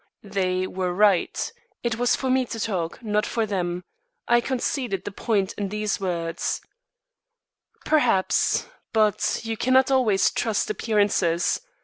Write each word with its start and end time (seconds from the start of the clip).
They 0.23 0.65
were 0.65 0.91
right. 0.95 1.53
It 1.83 1.99
was 1.99 2.15
for 2.15 2.31
me 2.31 2.45
to 2.47 2.59
talk, 2.59 3.03
not 3.03 3.23
for 3.23 3.45
them. 3.45 3.83
I 4.27 4.41
conceded 4.41 5.05
the 5.05 5.11
point 5.11 5.53
in 5.59 5.69
these 5.69 5.99
words: 5.99 6.59
"Perhaps 7.85 8.65
but 8.93 9.41
you 9.43 9.55
cannot 9.57 9.91
always 9.91 10.31
trust 10.31 10.71
appearances. 10.71 11.61